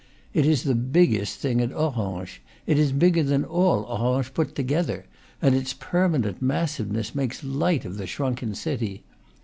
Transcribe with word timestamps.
It 0.33 0.47
is 0.47 0.63
the 0.63 0.73
biggest 0.73 1.37
thing 1.41 1.61
at 1.61 1.71
Orange, 1.71 2.41
it 2.65 2.79
is 2.79 2.91
bigger 2.91 3.21
than 3.21 3.45
all 3.45 3.83
Orange 3.83 4.33
put 4.33 4.55
to 4.55 4.63
gether, 4.63 5.05
and 5.43 5.53
its 5.53 5.75
permanent 5.75 6.41
massiveness 6.41 7.13
makes 7.13 7.43
light 7.43 7.85
of 7.85 7.97
the 7.97 8.07
shrunken 8.07 8.55
city. 8.55 9.03